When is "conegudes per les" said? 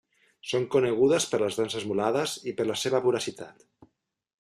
0.75-1.59